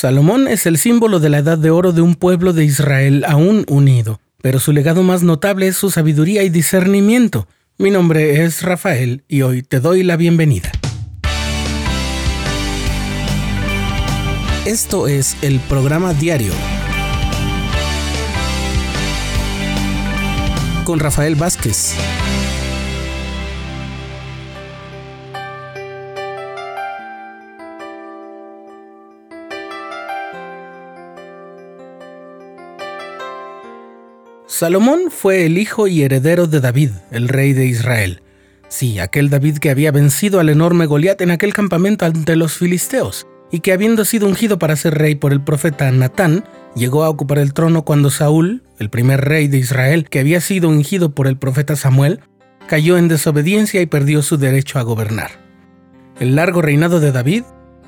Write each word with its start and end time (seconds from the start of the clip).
Salomón 0.00 0.48
es 0.48 0.64
el 0.64 0.78
símbolo 0.78 1.20
de 1.20 1.28
la 1.28 1.40
edad 1.40 1.58
de 1.58 1.68
oro 1.68 1.92
de 1.92 2.00
un 2.00 2.14
pueblo 2.14 2.54
de 2.54 2.64
Israel 2.64 3.22
aún 3.28 3.66
unido, 3.68 4.18
pero 4.40 4.58
su 4.58 4.72
legado 4.72 5.02
más 5.02 5.22
notable 5.22 5.66
es 5.66 5.76
su 5.76 5.90
sabiduría 5.90 6.42
y 6.42 6.48
discernimiento. 6.48 7.46
Mi 7.76 7.90
nombre 7.90 8.42
es 8.42 8.62
Rafael 8.62 9.24
y 9.28 9.42
hoy 9.42 9.62
te 9.62 9.78
doy 9.78 10.02
la 10.02 10.16
bienvenida. 10.16 10.72
Esto 14.64 15.06
es 15.06 15.36
el 15.42 15.60
programa 15.60 16.14
diario 16.14 16.54
con 20.86 20.98
Rafael 20.98 21.34
Vázquez. 21.34 21.94
Salomón 34.60 35.04
fue 35.08 35.46
el 35.46 35.56
hijo 35.56 35.86
y 35.86 36.02
heredero 36.02 36.46
de 36.46 36.60
David, 36.60 36.90
el 37.10 37.28
rey 37.28 37.54
de 37.54 37.64
Israel. 37.64 38.20
Sí, 38.68 38.98
aquel 38.98 39.30
David 39.30 39.56
que 39.56 39.70
había 39.70 39.90
vencido 39.90 40.38
al 40.38 40.50
enorme 40.50 40.84
Goliat 40.84 41.18
en 41.22 41.30
aquel 41.30 41.54
campamento 41.54 42.04
ante 42.04 42.36
los 42.36 42.58
filisteos, 42.58 43.26
y 43.50 43.60
que 43.60 43.72
habiendo 43.72 44.04
sido 44.04 44.28
ungido 44.28 44.58
para 44.58 44.76
ser 44.76 44.98
rey 44.98 45.14
por 45.14 45.32
el 45.32 45.42
profeta 45.42 45.90
Natán, 45.90 46.44
llegó 46.76 47.04
a 47.04 47.08
ocupar 47.08 47.38
el 47.38 47.54
trono 47.54 47.86
cuando 47.86 48.10
Saúl, 48.10 48.62
el 48.78 48.90
primer 48.90 49.22
rey 49.22 49.48
de 49.48 49.56
Israel, 49.56 50.10
que 50.10 50.20
había 50.20 50.42
sido 50.42 50.68
ungido 50.68 51.14
por 51.14 51.26
el 51.26 51.38
profeta 51.38 51.74
Samuel, 51.74 52.20
cayó 52.66 52.98
en 52.98 53.08
desobediencia 53.08 53.80
y 53.80 53.86
perdió 53.86 54.20
su 54.20 54.36
derecho 54.36 54.78
a 54.78 54.82
gobernar. 54.82 55.30
El 56.18 56.36
largo 56.36 56.60
reinado 56.60 57.00
de 57.00 57.12
David, 57.12 57.44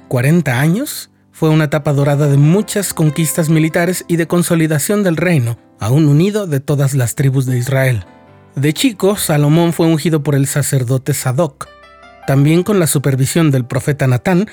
40 0.09 0.59
años, 0.59 1.11
fue 1.33 1.51
una 1.51 1.65
etapa 1.65 1.93
dorada 1.93 2.29
de 2.29 2.39
muchas 2.39 2.95
conquistas 2.95 3.51
militares 3.51 4.07
y 4.09 4.17
de 4.17 4.27
consolidación 4.27 5.03
del 5.03 5.19
reino, 5.19 5.59
aún 5.83 6.07
unido 6.07 6.47
de 6.47 6.61
todas 6.61 6.95
las 6.95 7.17
tribus 7.17 7.45
de 7.45 7.59
Israel. 7.59 8.05
De 8.55 8.73
chico, 8.73 9.17
Salomón 9.17 9.73
fue 9.73 9.87
ungido 9.87 10.23
por 10.23 10.37
el 10.37 10.47
sacerdote 10.47 11.13
Sadoc, 11.13 11.69
también 12.25 12.63
con 12.63 12.79
la 12.79 12.87
supervisión 12.87 13.51
del 13.51 13.65
profeta 13.65 14.07
Natán, 14.07 14.49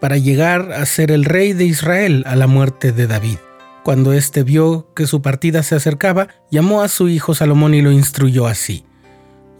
para 0.00 0.16
llegar 0.16 0.72
a 0.72 0.86
ser 0.86 1.10
el 1.10 1.26
rey 1.26 1.52
de 1.52 1.66
Israel 1.66 2.24
a 2.26 2.36
la 2.36 2.46
muerte 2.46 2.92
de 2.92 3.06
David. 3.06 3.36
Cuando 3.84 4.14
éste 4.14 4.44
vio 4.44 4.90
que 4.94 5.06
su 5.06 5.20
partida 5.20 5.62
se 5.62 5.74
acercaba, 5.74 6.28
llamó 6.50 6.80
a 6.80 6.88
su 6.88 7.10
hijo 7.10 7.34
Salomón 7.34 7.74
y 7.74 7.82
lo 7.82 7.92
instruyó 7.92 8.46
así. 8.46 8.86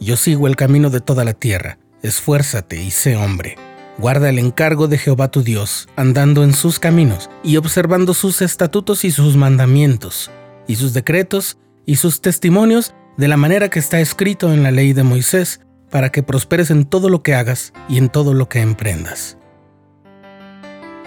Yo 0.00 0.16
sigo 0.16 0.46
el 0.46 0.56
camino 0.56 0.88
de 0.88 1.02
toda 1.02 1.24
la 1.24 1.34
tierra, 1.34 1.78
esfuérzate 2.02 2.82
y 2.82 2.90
sé 2.90 3.16
hombre. 3.16 3.56
Guarda 3.98 4.30
el 4.30 4.38
encargo 4.38 4.88
de 4.88 4.96
Jehová 4.96 5.30
tu 5.30 5.42
Dios, 5.42 5.88
andando 5.94 6.42
en 6.42 6.54
sus 6.54 6.78
caminos 6.78 7.28
y 7.44 7.58
observando 7.58 8.14
sus 8.14 8.40
estatutos 8.40 9.04
y 9.04 9.10
sus 9.10 9.36
mandamientos, 9.36 10.30
y 10.66 10.76
sus 10.76 10.92
decretos 10.92 11.58
y 11.86 11.96
sus 11.96 12.20
testimonios 12.20 12.94
de 13.16 13.28
la 13.28 13.36
manera 13.36 13.68
que 13.68 13.78
está 13.78 14.00
escrito 14.00 14.52
en 14.52 14.62
la 14.62 14.70
ley 14.70 14.92
de 14.92 15.02
Moisés, 15.02 15.60
para 15.90 16.10
que 16.10 16.22
prosperes 16.22 16.70
en 16.70 16.86
todo 16.86 17.10
lo 17.10 17.22
que 17.22 17.34
hagas 17.34 17.72
y 17.88 17.98
en 17.98 18.08
todo 18.08 18.32
lo 18.32 18.48
que 18.48 18.60
emprendas. 18.60 19.36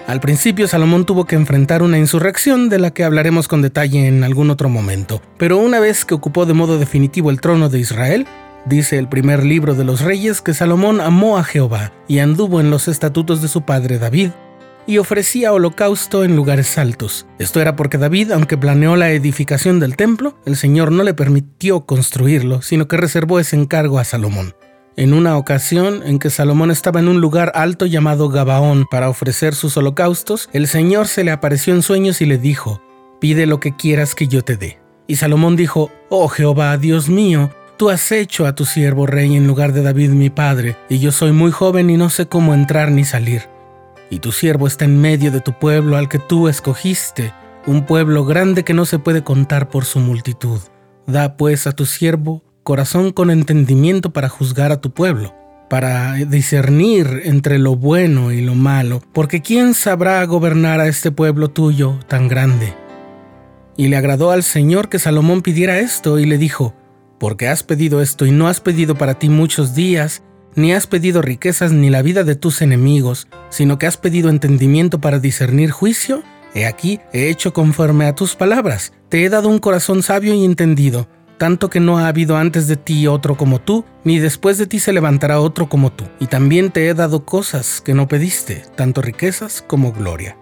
Al 0.05 0.19
principio 0.19 0.67
Salomón 0.67 1.05
tuvo 1.05 1.25
que 1.25 1.35
enfrentar 1.35 1.81
una 1.81 1.97
insurrección 1.97 2.69
de 2.69 2.77
la 2.77 2.91
que 2.91 3.03
hablaremos 3.03 3.47
con 3.47 3.63
detalle 3.63 4.07
en 4.07 4.23
algún 4.23 4.51
otro 4.51 4.69
momento, 4.69 5.21
pero 5.39 5.57
una 5.57 5.79
vez 5.79 6.05
que 6.05 6.13
ocupó 6.13 6.45
de 6.45 6.53
modo 6.53 6.77
definitivo 6.77 7.31
el 7.31 7.41
trono 7.41 7.69
de 7.69 7.79
Israel, 7.79 8.27
Dice 8.65 8.97
el 8.97 9.07
primer 9.07 9.45
libro 9.45 9.75
de 9.75 9.83
los 9.83 10.01
reyes 10.01 10.41
que 10.41 10.55
Salomón 10.55 10.99
amó 10.99 11.37
a 11.37 11.43
Jehová 11.43 11.91
y 12.07 12.17
anduvo 12.17 12.59
en 12.59 12.71
los 12.71 12.87
estatutos 12.87 13.43
de 13.43 13.47
su 13.47 13.61
padre 13.61 13.99
David 13.99 14.31
y 14.87 14.97
ofrecía 14.97 15.53
holocausto 15.53 16.23
en 16.23 16.35
lugares 16.35 16.77
altos. 16.77 17.25
Esto 17.39 17.61
era 17.61 17.75
porque 17.75 17.97
David, 17.97 18.31
aunque 18.31 18.57
planeó 18.57 18.95
la 18.95 19.11
edificación 19.11 19.79
del 19.79 19.95
templo, 19.95 20.37
el 20.45 20.55
Señor 20.55 20.91
no 20.91 21.03
le 21.03 21.13
permitió 21.13 21.81
construirlo, 21.81 22.61
sino 22.61 22.87
que 22.87 22.97
reservó 22.97 23.39
ese 23.39 23.55
encargo 23.55 23.99
a 23.99 24.03
Salomón. 24.03 24.55
En 24.97 25.13
una 25.13 25.37
ocasión 25.37 26.03
en 26.05 26.19
que 26.19 26.29
Salomón 26.29 26.71
estaba 26.71 26.99
en 26.99 27.09
un 27.09 27.19
lugar 27.19 27.51
alto 27.55 27.85
llamado 27.85 28.29
Gabaón 28.29 28.85
para 28.89 29.09
ofrecer 29.09 29.53
sus 29.53 29.75
holocaustos, 29.75 30.49
el 30.53 30.67
Señor 30.67 31.07
se 31.07 31.23
le 31.23 31.31
apareció 31.31 31.73
en 31.73 31.81
sueños 31.81 32.21
y 32.21 32.25
le 32.25 32.37
dijo, 32.37 32.81
pide 33.19 33.45
lo 33.45 33.59
que 33.59 33.75
quieras 33.75 34.15
que 34.15 34.27
yo 34.27 34.43
te 34.43 34.55
dé. 34.55 34.79
Y 35.07 35.17
Salomón 35.17 35.55
dijo, 35.55 35.91
Oh 36.09 36.29
Jehová, 36.29 36.77
Dios 36.77 37.09
mío, 37.09 37.51
Tú 37.77 37.89
has 37.89 38.09
hecho 38.13 38.45
a 38.47 38.55
tu 38.55 38.63
siervo 38.63 39.05
rey 39.05 39.35
en 39.35 39.47
lugar 39.47 39.73
de 39.73 39.81
David 39.83 40.11
mi 40.11 40.29
padre, 40.29 40.77
y 40.87 40.99
yo 40.99 41.11
soy 41.11 41.33
muy 41.33 41.51
joven 41.51 41.89
y 41.89 41.97
no 41.97 42.09
sé 42.09 42.25
cómo 42.25 42.53
entrar 42.53 42.89
ni 42.89 43.03
salir. 43.03 43.49
Y 44.09 44.19
tu 44.19 44.31
siervo 44.31 44.67
está 44.67 44.85
en 44.85 45.01
medio 45.01 45.31
de 45.31 45.41
tu 45.41 45.53
pueblo 45.53 45.97
al 45.97 46.09
que 46.09 46.19
tú 46.19 46.47
escogiste, 46.47 47.33
un 47.65 47.85
pueblo 47.85 48.25
grande 48.25 48.63
que 48.63 48.73
no 48.73 48.85
se 48.85 48.99
puede 48.99 49.23
contar 49.23 49.69
por 49.69 49.85
su 49.85 49.99
multitud. 49.99 50.59
Da 51.07 51.37
pues 51.37 51.67
a 51.67 51.71
tu 51.71 51.85
siervo 51.85 52.43
corazón 52.63 53.11
con 53.11 53.29
entendimiento 53.29 54.11
para 54.11 54.29
juzgar 54.29 54.71
a 54.71 54.81
tu 54.81 54.91
pueblo, 54.91 55.35
para 55.69 56.13
discernir 56.13 57.21
entre 57.25 57.59
lo 57.59 57.75
bueno 57.75 58.31
y 58.31 58.41
lo 58.41 58.55
malo, 58.55 59.01
porque 59.13 59.41
¿quién 59.41 59.73
sabrá 59.73 60.23
gobernar 60.25 60.79
a 60.79 60.87
este 60.87 61.11
pueblo 61.11 61.49
tuyo 61.49 61.99
tan 62.07 62.27
grande? 62.27 62.73
Y 63.77 63.87
le 63.87 63.97
agradó 63.97 64.31
al 64.31 64.41
Señor 64.41 64.89
que 64.89 64.99
Salomón 64.99 65.41
pidiera 65.41 65.79
esto 65.79 66.17
y 66.17 66.25
le 66.25 66.37
dijo, 66.37 66.73
porque 67.19 67.47
has 67.47 67.63
pedido 67.63 68.01
esto 68.01 68.25
y 68.25 68.31
no 68.31 68.47
has 68.47 68.61
pedido 68.61 68.95
para 68.95 69.19
ti 69.19 69.29
muchos 69.29 69.75
días, 69.75 70.23
ni 70.55 70.73
has 70.73 70.87
pedido 70.87 71.21
riquezas 71.21 71.71
ni 71.71 71.89
la 71.89 72.01
vida 72.01 72.23
de 72.23 72.35
tus 72.35 72.61
enemigos, 72.61 73.27
sino 73.49 73.77
que 73.77 73.87
has 73.87 73.97
pedido 73.97 74.29
entendimiento 74.29 74.99
para 74.99 75.19
discernir 75.19 75.71
juicio, 75.71 76.23
he 76.53 76.65
aquí, 76.65 76.99
he 77.13 77.29
hecho 77.29 77.53
conforme 77.53 78.05
a 78.05 78.15
tus 78.15 78.35
palabras, 78.35 78.93
te 79.09 79.23
he 79.23 79.29
dado 79.29 79.49
un 79.49 79.59
corazón 79.59 80.03
sabio 80.03 80.33
y 80.33 80.45
entendido, 80.45 81.07
tanto 81.37 81.69
que 81.69 81.79
no 81.79 81.97
ha 81.97 82.07
habido 82.07 82.37
antes 82.37 82.67
de 82.67 82.77
ti 82.77 83.07
otro 83.07 83.35
como 83.35 83.59
tú, 83.59 83.83
ni 84.03 84.19
después 84.19 84.57
de 84.57 84.67
ti 84.67 84.79
se 84.79 84.93
levantará 84.93 85.41
otro 85.41 85.67
como 85.67 85.91
tú, 85.91 86.05
y 86.19 86.27
también 86.27 86.71
te 86.71 86.87
he 86.87 86.93
dado 86.93 87.25
cosas 87.25 87.81
que 87.81 87.93
no 87.93 88.07
pediste, 88.07 88.63
tanto 88.75 89.01
riquezas 89.01 89.61
como 89.61 89.91
gloria. 89.91 90.37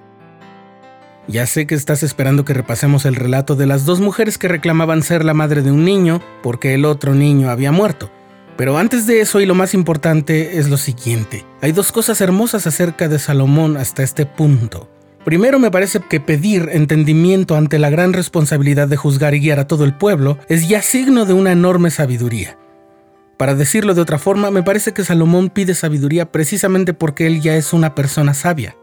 Ya 1.28 1.46
sé 1.46 1.66
que 1.66 1.76
estás 1.76 2.04
esperando 2.04 2.44
que 2.44 2.54
repasemos 2.54 3.06
el 3.06 3.16
relato 3.16 3.56
de 3.56 3.66
las 3.66 3.86
dos 3.86 4.02
mujeres 4.02 4.38
que 4.38 4.50
reclamaban 4.50 5.04
ser 5.04 5.24
la 5.24 5.34
madre 5.34 5.62
de 5.62 5.72
un 5.72 5.86
niño 5.86 6.22
porque 6.42 6.74
el 6.74 6.84
otro 6.84 7.14
niño 7.16 7.50
había 7.50 7.72
muerto. 7.72 8.12
Pero 8.56 8.78
antes 8.78 9.08
de 9.08 9.22
eso 9.22 9.42
y 9.42 9.46
lo 9.46 9.56
más 9.56 9.74
importante 9.74 10.60
es 10.60 10.70
lo 10.70 10.78
siguiente. 10.78 11.46
Hay 11.62 11.72
dos 11.72 11.92
cosas 11.92 12.22
hermosas 12.22 12.68
acerca 12.68 13.08
de 13.08 13.20
Salomón 13.20 13.78
hasta 13.78 14.04
este 14.04 14.26
punto. 14.26 14.90
Primero 15.26 15.58
me 15.58 15.72
parece 15.72 16.02
que 16.02 16.20
pedir 16.20 16.70
entendimiento 16.72 17.56
ante 17.56 17.80
la 17.80 17.90
gran 17.90 18.14
responsabilidad 18.14 18.88
de 18.88 18.98
juzgar 18.98 19.34
y 19.34 19.40
guiar 19.40 19.60
a 19.60 19.68
todo 19.68 19.86
el 19.86 19.96
pueblo 19.96 20.38
es 20.50 20.68
ya 20.68 20.82
signo 20.82 21.26
de 21.26 21.34
una 21.34 21.52
enorme 21.54 21.92
sabiduría. 21.92 22.58
Para 23.38 23.56
decirlo 23.56 23.96
de 23.96 24.02
otra 24.02 24.20
forma, 24.20 24.52
me 24.52 24.64
parece 24.64 24.94
que 24.94 25.04
Salomón 25.04 25.50
pide 25.50 25.74
sabiduría 25.74 26.32
precisamente 26.32 26.94
porque 26.94 27.26
él 27.26 27.42
ya 27.42 27.56
es 27.56 27.74
una 27.74 27.96
persona 27.96 28.34
sabia. 28.34 28.76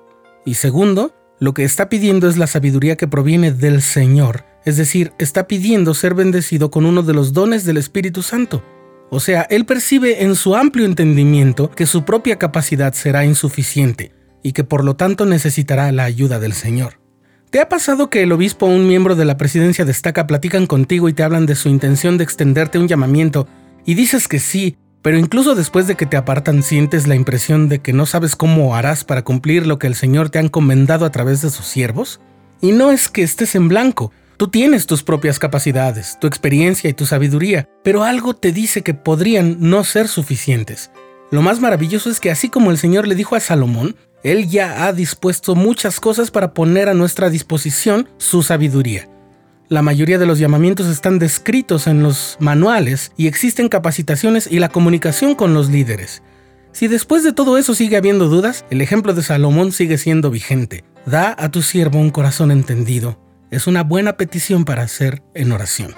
Y 0.45 0.55
segundo, 0.55 1.15
lo 1.39 1.55
que 1.55 1.65
está 1.65 1.89
pidiendo 1.89 2.29
es 2.29 2.37
la 2.37 2.47
sabiduría 2.47 2.97
que 2.97 3.07
proviene 3.07 3.53
del 3.53 3.83
Señor, 3.83 4.45
es 4.65 4.77
decir, 4.77 5.13
está 5.19 5.47
pidiendo 5.47 5.95
ser 5.95 6.15
bendecido 6.15 6.71
con 6.71 6.85
uno 6.85 7.03
de 7.03 7.15
los 7.15 7.33
dones 7.33 7.65
del 7.65 7.77
Espíritu 7.77 8.23
Santo. 8.23 8.63
O 9.11 9.19
sea, 9.19 9.43
él 9.51 9.67
percibe 9.67 10.23
en 10.23 10.37
su 10.37 10.55
amplio 10.55 10.87
entendimiento 10.87 11.71
que 11.71 11.87
su 11.87 12.05
propia 12.05 12.39
capacidad 12.39 12.93
será 12.95 13.25
insuficiente 13.25 14.13
y 14.43 14.53
que 14.53 14.65
por 14.65 14.85
lo 14.85 14.95
tanto 14.95 15.27
necesitará 15.27 15.91
la 15.91 16.05
ayuda 16.05 16.39
del 16.39 16.53
Señor. 16.53 17.01
¿Te 17.51 17.61
ha 17.61 17.69
pasado 17.69 18.09
que 18.09 18.23
el 18.23 18.31
obispo 18.31 18.67
o 18.67 18.69
un 18.69 18.87
miembro 18.87 19.17
de 19.17 19.25
la 19.25 19.37
presidencia 19.37 19.85
destaca 19.85 20.29
platican 20.29 20.67
contigo 20.67 21.09
y 21.09 21.13
te 21.13 21.25
hablan 21.25 21.47
de 21.47 21.57
su 21.57 21.69
intención 21.69 22.17
de 22.17 22.23
extenderte 22.23 22.79
un 22.79 22.87
llamamiento 22.87 23.49
y 23.85 23.95
dices 23.95 24.29
que 24.29 24.39
sí, 24.39 24.77
pero 25.03 25.19
incluso 25.19 25.57
después 25.57 25.89
de 25.89 25.97
que 25.97 26.07
te 26.07 26.17
apartan 26.17 26.63
sientes 26.63 27.09
la 27.09 27.17
impresión 27.17 27.69
de 27.69 27.81
que 27.81 27.93
no 27.93 28.07
sabes 28.07 28.37
cómo 28.37 28.77
harás 28.77 29.03
para 29.03 29.23
cumplir 29.23 29.67
lo 29.67 29.81
que 29.81 29.89
el 29.89 29.97
Señor 29.97 30.31
te 30.31 30.39
ha 30.39 30.43
encomendado 30.43 31.05
a 31.05 31.11
través 31.11 31.43
de 31.43 31.51
sus 31.51 31.67
siervos. 31.67 32.21
Y 32.61 32.71
no 32.71 32.93
es 32.93 33.09
que 33.09 33.23
estés 33.23 33.55
en 33.57 33.69
blanco, 33.69 34.13
tú 34.41 34.49
tienes 34.49 34.87
tus 34.87 35.03
propias 35.03 35.39
capacidades, 35.39 36.17
tu 36.19 36.27
experiencia 36.27 36.89
y 36.89 36.95
tu 36.95 37.05
sabiduría, 37.05 37.69
pero 37.85 38.05
algo 38.05 38.35
te 38.35 38.53
dice 38.53 38.81
que 38.81 38.95
podrían 38.95 39.59
no 39.61 39.85
ser 39.85 40.09
suficientes. 40.09 40.91
Lo 41.31 41.43
más 41.43 41.61
maravilloso 41.61 42.09
es 42.09 42.21
que 42.21 42.31
así 42.31 42.49
como 42.49 42.71
el 42.71 42.79
Señor 42.79 43.07
le 43.07 43.15
dijo 43.15 43.37
a 43.37 43.41
Salomón, 43.41 43.97
Él 44.23 44.49
ya 44.49 44.87
ha 44.87 44.95
dispuesto 44.95 45.55
muchas 45.57 46.01
cosas 46.01 46.31
para 46.31 46.55
poner 46.55 46.89
a 46.89 46.95
nuestra 46.95 47.29
disposición 47.29 48.09
su 48.17 48.43
sabiduría. 48.43 49.11
La 49.69 49.83
mayoría 49.83 50.19
de 50.19 50.25
los 50.25 50.39
llamamientos 50.39 50.87
están 50.87 51.19
descritos 51.19 51.87
en 51.87 52.03
los 52.03 52.39
manuales 52.41 53.13
y 53.19 53.27
existen 53.27 53.69
capacitaciones 53.69 54.51
y 54.51 54.59
la 54.59 54.71
comunicación 54.71 55.35
con 55.35 55.53
los 55.53 55.69
líderes. 55.69 56.23
Si 56.73 56.89
después 56.89 57.25
de 57.25 57.35
todo 57.35 57.59
eso 57.59 57.75
sigue 57.75 57.99
habiendo 57.99 58.31
dudas, 58.31 58.65
el 58.71 58.81
ejemplo 58.81 59.13
de 59.13 59.23
Salomón 59.23 59.73
sigue 59.73 59.99
siendo 59.99 60.31
vigente. 60.31 60.83
Da 61.05 61.37
a 61.39 61.51
tu 61.51 61.61
siervo 61.61 61.99
un 61.99 62.09
corazón 62.09 62.51
entendido. 62.51 63.19
Es 63.51 63.67
una 63.67 63.83
buena 63.83 64.17
petición 64.17 64.65
para 64.65 64.85
hacer 64.85 65.23
en 65.35 65.51
oración. 65.51 65.93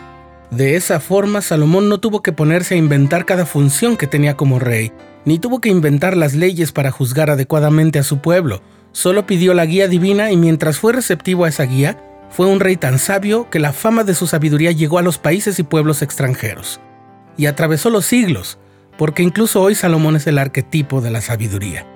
De 0.51 0.77
esa 0.77 1.01
forma, 1.01 1.43
Salomón 1.43 1.91
no 1.91 2.01
tuvo 2.01 2.23
que 2.23 2.33
ponerse 2.33 2.75
a 2.75 2.79
inventar 2.79 3.27
cada 3.27 3.45
función 3.45 3.99
que 3.99 4.07
tenía 4.07 4.39
como 4.39 4.59
rey, 4.59 4.91
ni 5.27 5.39
tuvo 5.39 5.61
que 5.61 5.69
inventar 5.69 6.17
las 6.17 6.35
leyes 6.35 6.73
para 6.73 6.91
juzgar 6.91 7.29
adecuadamente 7.29 7.99
a 7.99 8.05
su 8.05 8.19
pueblo. 8.19 8.63
solo 8.93 9.27
pidió 9.27 9.55
la 9.55 9.65
guía 9.65 9.89
divina 9.89 10.31
y 10.33 10.37
mientras 10.37 10.79
fue 10.79 10.93
receptivo 10.93 11.45
a 11.45 11.49
esa 11.49 11.65
guía, 11.65 11.99
fue 12.31 12.47
un 12.47 12.61
rey 12.61 12.77
tan 12.77 12.99
sabio 12.99 13.49
que 13.49 13.59
la 13.59 13.73
fama 13.73 14.05
de 14.05 14.15
su 14.15 14.27
sabiduría 14.27 14.73
llegó 14.73 14.99
a 14.99 15.03
los 15.03 15.19
países 15.19 15.59
y 15.59 15.63
pueblos 15.63 16.03
extranjeros. 16.03 16.81
Y 17.39 17.47
atravesó 17.47 17.89
los 17.89 18.05
siglos, 18.05 18.59
porque 18.99 19.23
incluso 19.23 19.61
hoy 19.61 19.75
Salomón 19.75 20.17
es 20.17 20.27
el 20.27 20.39
arquetipo 20.39 21.01
de 21.01 21.11
la 21.11 21.21
sabiduría. 21.21 21.87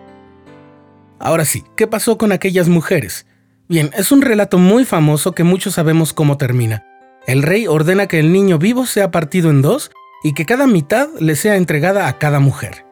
Ahora 1.18 1.44
sí, 1.44 1.64
¿qué 1.76 1.86
pasó 1.86 2.16
con 2.18 2.32
aquellas 2.32 2.68
mujeres? 2.68 3.26
Bien, 3.68 3.90
es 3.96 4.12
un 4.12 4.22
relato 4.22 4.58
muy 4.58 4.84
famoso 4.84 5.32
que 5.32 5.42
muchos 5.42 5.74
sabemos 5.74 6.12
cómo 6.12 6.38
termina. 6.38 6.84
El 7.26 7.42
rey 7.42 7.66
ordena 7.66 8.06
que 8.06 8.20
el 8.20 8.32
niño 8.32 8.58
vivo 8.58 8.86
sea 8.86 9.10
partido 9.10 9.50
en 9.50 9.60
dos 9.60 9.90
y 10.22 10.34
que 10.34 10.46
cada 10.46 10.68
mitad 10.68 11.08
le 11.18 11.34
sea 11.34 11.56
entregada 11.56 12.06
a 12.06 12.16
cada 12.18 12.38
mujer. 12.38 12.86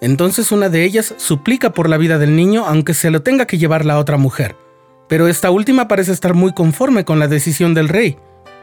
Entonces 0.00 0.50
una 0.50 0.68
de 0.68 0.82
ellas 0.82 1.14
suplica 1.16 1.72
por 1.72 1.88
la 1.88 1.96
vida 1.96 2.18
del 2.18 2.34
niño 2.34 2.64
aunque 2.66 2.92
se 2.92 3.10
lo 3.10 3.22
tenga 3.22 3.46
que 3.46 3.58
llevar 3.58 3.86
la 3.86 3.98
otra 3.98 4.16
mujer, 4.16 4.56
pero 5.08 5.28
esta 5.28 5.52
última 5.52 5.86
parece 5.86 6.10
estar 6.10 6.34
muy 6.34 6.52
conforme 6.54 7.04
con 7.04 7.20
la 7.20 7.28
decisión 7.28 7.74
del 7.74 7.88
rey. 7.88 8.16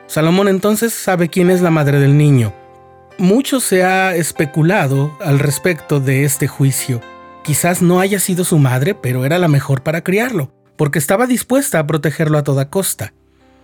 Salomón 0.07 0.49
entonces 0.49 0.93
sabe 0.93 1.29
quién 1.29 1.49
es 1.49 1.61
la 1.61 1.71
madre 1.71 1.99
del 1.99 2.17
niño. 2.17 2.53
Mucho 3.17 3.61
se 3.61 3.83
ha 3.83 4.15
especulado 4.15 5.17
al 5.21 5.39
respecto 5.39 6.01
de 6.01 6.25
este 6.25 6.47
juicio. 6.47 6.99
Quizás 7.43 7.81
no 7.81 8.01
haya 8.01 8.19
sido 8.19 8.43
su 8.43 8.57
madre, 8.57 8.95
pero 8.95 9.23
era 9.23 9.37
la 9.39 9.47
mejor 9.47 9.81
para 9.81 10.03
criarlo, 10.03 10.51
porque 10.77 10.99
estaba 10.99 11.27
dispuesta 11.27 11.79
a 11.79 11.87
protegerlo 11.87 12.37
a 12.37 12.43
toda 12.43 12.69
costa. 12.69 13.13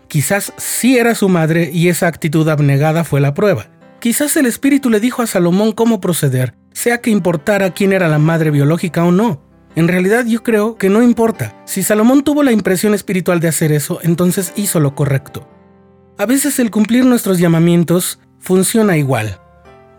Quizás 0.07 0.53
sí 0.57 0.97
era 0.97 1.15
su 1.15 1.29
madre 1.29 1.71
y 1.73 1.87
esa 1.87 2.07
actitud 2.07 2.47
abnegada 2.49 3.03
fue 3.03 3.21
la 3.21 3.33
prueba. 3.33 3.67
Quizás 3.99 4.35
el 4.35 4.45
espíritu 4.45 4.89
le 4.89 4.99
dijo 4.99 5.21
a 5.21 5.27
Salomón 5.27 5.71
cómo 5.71 6.01
proceder, 6.01 6.55
sea 6.73 6.99
que 6.99 7.09
importara 7.09 7.73
quién 7.73 7.93
era 7.93 8.09
la 8.09 8.19
madre 8.19 8.51
biológica 8.51 9.05
o 9.05 9.11
no. 9.11 9.41
En 9.75 9.87
realidad 9.87 10.25
yo 10.25 10.43
creo 10.43 10.77
que 10.77 10.89
no 10.89 11.01
importa. 11.01 11.55
Si 11.65 11.81
Salomón 11.81 12.23
tuvo 12.23 12.43
la 12.43 12.51
impresión 12.51 12.93
espiritual 12.93 13.39
de 13.39 13.47
hacer 13.47 13.71
eso, 13.71 13.99
entonces 14.03 14.53
hizo 14.55 14.79
lo 14.79 14.93
correcto. 14.93 15.47
A 16.17 16.25
veces 16.25 16.59
el 16.59 16.69
cumplir 16.69 17.05
nuestros 17.05 17.39
llamamientos 17.39 18.19
funciona 18.39 18.97
igual. 18.97 19.39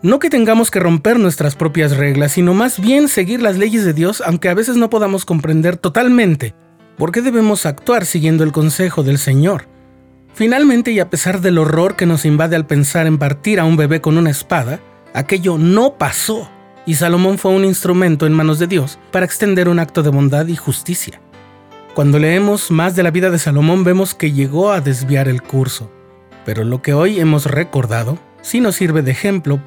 No 0.02 0.18
que 0.18 0.30
tengamos 0.30 0.70
que 0.70 0.80
romper 0.80 1.18
nuestras 1.18 1.56
propias 1.56 1.96
reglas, 1.96 2.32
sino 2.32 2.52
más 2.54 2.78
bien 2.78 3.08
seguir 3.08 3.40
las 3.40 3.56
leyes 3.56 3.84
de 3.84 3.94
Dios, 3.94 4.22
aunque 4.24 4.50
a 4.50 4.54
veces 4.54 4.76
no 4.76 4.90
podamos 4.90 5.24
comprender 5.24 5.76
totalmente 5.78 6.54
por 6.96 7.12
qué 7.12 7.22
debemos 7.22 7.66
actuar 7.66 8.06
siguiendo 8.06 8.44
el 8.44 8.52
consejo 8.52 9.02
del 9.02 9.18
Señor. 9.18 9.66
Finalmente, 10.34 10.90
y 10.90 11.00
a 11.00 11.10
pesar 11.10 11.40
del 11.40 11.58
horror 11.58 11.96
que 11.96 12.06
nos 12.06 12.24
invade 12.24 12.56
al 12.56 12.66
pensar 12.66 13.06
en 13.06 13.18
partir 13.18 13.60
a 13.60 13.64
un 13.64 13.76
bebé 13.76 14.00
con 14.00 14.18
una 14.18 14.30
espada, 14.30 14.80
aquello 15.12 15.58
no 15.58 15.94
pasó, 15.96 16.50
y 16.86 16.94
Salomón 16.94 17.38
fue 17.38 17.52
un 17.52 17.64
instrumento 17.64 18.26
en 18.26 18.32
manos 18.32 18.58
de 18.58 18.66
Dios 18.66 18.98
para 19.10 19.24
extender 19.24 19.68
un 19.68 19.78
acto 19.78 20.02
de 20.02 20.10
bondad 20.10 20.46
y 20.46 20.56
justicia. 20.56 21.20
Cuando 21.94 22.18
leemos 22.18 22.70
más 22.70 22.96
de 22.96 23.04
la 23.04 23.12
vida 23.12 23.30
de 23.30 23.38
Salomón 23.38 23.84
vemos 23.84 24.14
que 24.14 24.32
llegó 24.32 24.72
a 24.72 24.80
desviar 24.80 25.28
el 25.28 25.42
curso, 25.42 25.90
pero 26.44 26.64
lo 26.64 26.82
que 26.82 26.92
hoy 26.92 27.20
hemos 27.20 27.46
recordado 27.46 28.18
sí 28.42 28.60
nos 28.60 28.74
sirve 28.74 29.02
de 29.02 29.12
ejemplo 29.12 29.60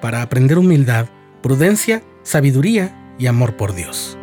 para 0.00 0.22
aprender 0.22 0.58
humildad, 0.58 1.06
prudencia, 1.42 2.02
sabiduría 2.22 3.14
y 3.18 3.26
amor 3.26 3.56
por 3.56 3.74
Dios. 3.74 4.19